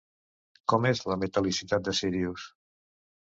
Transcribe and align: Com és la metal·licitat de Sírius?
Com 0.71 0.87
és 0.91 1.01
la 1.11 1.17
metal·licitat 1.25 1.85
de 1.89 1.95
Sírius? 1.99 2.47